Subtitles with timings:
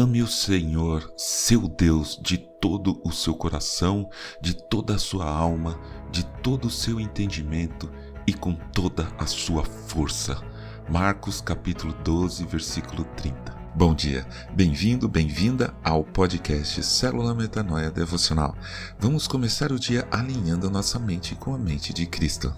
[0.00, 4.08] Ame o Senhor, seu Deus, de todo o seu coração,
[4.40, 5.78] de toda a sua alma,
[6.10, 7.92] de todo o seu entendimento
[8.26, 10.42] e com toda a sua força.
[10.88, 13.54] Marcos capítulo 12, versículo 30.
[13.74, 18.56] Bom dia, bem-vindo, bem-vinda ao podcast Célula Metanoia Devocional.
[18.98, 22.56] Vamos começar o dia alinhando a nossa mente com a mente de Cristo.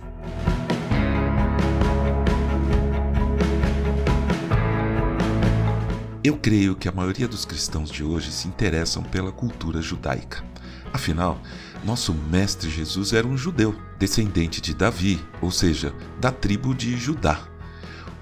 [6.24, 10.44] Eu creio que a maioria dos cristãos de hoje se interessam pela cultura judaica.
[10.92, 11.42] Afinal,
[11.84, 17.40] nosso mestre Jesus era um judeu, descendente de Davi, ou seja, da tribo de Judá.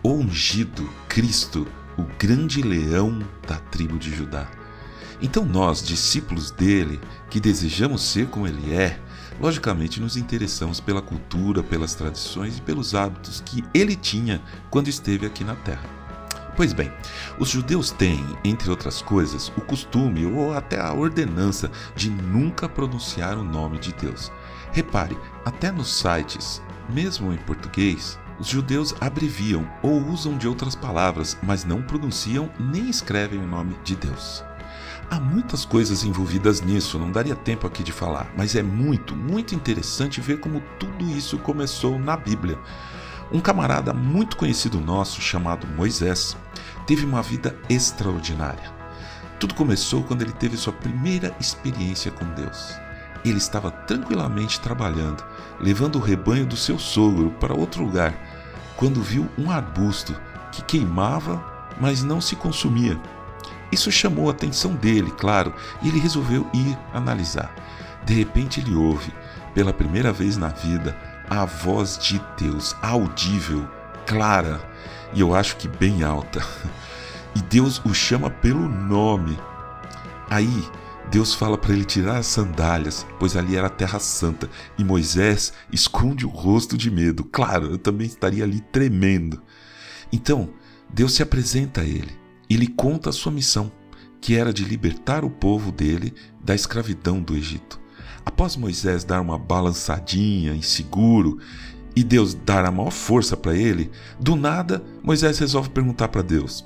[0.02, 1.66] O ungido Cristo,
[1.98, 4.48] o grande leão da tribo de Judá.
[5.20, 6.98] Então nós, discípulos dele,
[7.28, 8.98] que desejamos ser como ele é,
[9.38, 14.40] logicamente nos interessamos pela cultura, pelas tradições e pelos hábitos que ele tinha
[14.70, 15.99] quando esteve aqui na terra.
[16.60, 16.92] Pois bem,
[17.38, 23.38] os judeus têm, entre outras coisas, o costume ou até a ordenança de nunca pronunciar
[23.38, 24.30] o nome de Deus.
[24.70, 31.34] Repare, até nos sites, mesmo em português, os judeus abreviam ou usam de outras palavras,
[31.42, 34.44] mas não pronunciam nem escrevem o nome de Deus.
[35.10, 39.54] Há muitas coisas envolvidas nisso, não daria tempo aqui de falar, mas é muito, muito
[39.54, 42.58] interessante ver como tudo isso começou na Bíblia.
[43.32, 46.36] Um camarada muito conhecido nosso, chamado Moisés,
[46.91, 48.69] teve uma vida extraordinária.
[49.38, 52.74] Tudo começou quando ele teve sua primeira experiência com Deus.
[53.24, 55.24] Ele estava tranquilamente trabalhando,
[55.61, 58.13] levando o rebanho do seu sogro para outro lugar,
[58.77, 61.41] quando viu um arbusto que queimava,
[61.80, 63.01] mas não se consumia.
[63.71, 67.55] Isso chamou a atenção dele, claro, e ele resolveu ir analisar.
[68.05, 69.15] De repente ele ouve,
[69.55, 70.99] pela primeira vez na vida,
[71.31, 73.65] a voz de Deus, audível,
[74.10, 74.60] clara
[75.14, 76.44] e eu acho que bem alta.
[77.32, 79.38] E Deus o chama pelo nome.
[80.28, 80.69] Aí
[81.12, 85.53] Deus fala para ele tirar as sandálias, pois ali era a terra santa, e Moisés
[85.72, 87.22] esconde o rosto de medo.
[87.22, 89.41] Claro, eu também estaria ali tremendo.
[90.12, 90.50] Então,
[90.93, 92.19] Deus se apresenta a ele
[92.49, 93.70] e lhe conta a sua missão,
[94.20, 96.12] que era de libertar o povo dele
[96.43, 97.81] da escravidão do Egito.
[98.26, 101.38] Após Moisés dar uma balançadinha, inseguro,
[101.95, 106.65] e Deus dar a maior força para ele, do nada Moisés resolve perguntar para Deus: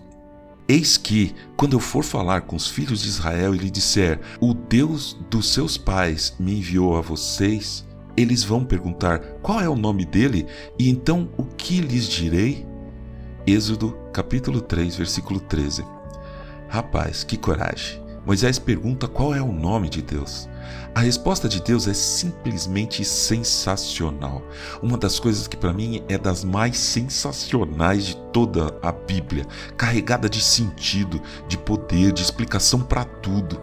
[0.69, 4.55] Eis que, quando eu for falar com os filhos de Israel e lhe disser: O
[4.55, 7.87] Deus dos seus pais me enviou a vocês,
[8.17, 10.47] eles vão perguntar: Qual é o nome dele?
[10.79, 12.67] E então o que lhes direi?
[13.47, 15.85] Êxodo capítulo 3, versículo 13.
[16.69, 18.04] Rapaz, que coragem!
[18.27, 20.49] Moisés pergunta qual é o nome de Deus.
[20.95, 24.43] A resposta de Deus é simplesmente sensacional.
[24.83, 29.47] Uma das coisas que para mim é das mais sensacionais de toda a Bíblia,
[29.77, 33.61] carregada de sentido, de poder, de explicação para tudo.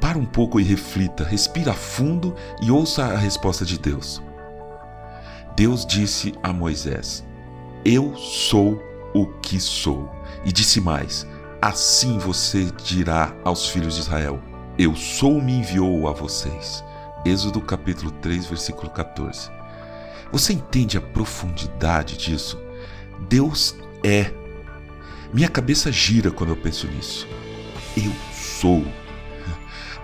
[0.00, 4.22] Para um pouco e reflita, respira fundo e ouça a resposta de Deus.
[5.54, 7.26] Deus disse a Moisés:
[7.84, 8.80] Eu sou
[9.12, 10.08] o que sou.
[10.44, 11.26] E disse mais:
[11.60, 14.40] Assim você dirá aos filhos de Israel:
[14.78, 16.84] Eu sou me enviou a vocês.
[17.24, 19.50] Êxodo capítulo 3, versículo 14.
[20.30, 22.60] Você entende a profundidade disso?
[23.28, 23.74] Deus
[24.04, 24.32] é.
[25.32, 27.26] Minha cabeça gira quando eu penso nisso.
[27.96, 28.84] Eu sou.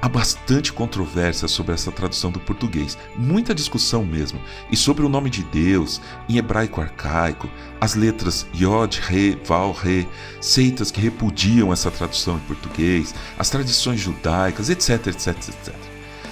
[0.05, 4.39] Há bastante controvérsia sobre essa tradução do português, muita discussão mesmo,
[4.71, 5.99] e sobre o nome de Deus,
[6.29, 7.49] em hebraico arcaico,
[7.81, 10.07] as letras Yod, Re, Val, Re,
[10.43, 15.75] seitas que repudiam essa tradução em português, as tradições judaicas, etc, etc, etc.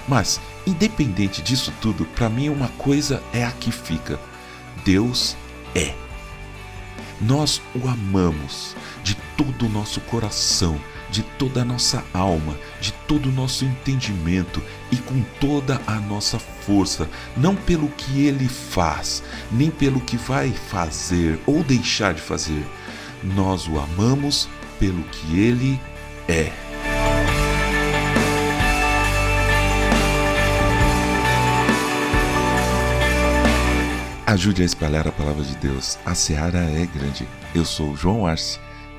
[0.07, 4.21] Mas, independente disso tudo, para mim uma coisa é a que fica:
[4.85, 5.35] Deus
[5.75, 5.95] é.
[7.19, 10.79] Nós o amamos de todo o nosso coração
[11.13, 16.39] de toda a nossa alma, de todo o nosso entendimento e com toda a nossa
[16.39, 17.07] força,
[17.37, 22.67] não pelo que ele faz, nem pelo que vai fazer ou deixar de fazer.
[23.23, 24.49] Nós o amamos
[24.81, 25.79] pelo que ele
[26.27, 26.51] é.
[34.27, 35.99] Ajude a espalhar a palavra de Deus.
[36.07, 37.29] A seara é grande.
[37.55, 38.59] Eu sou João Arce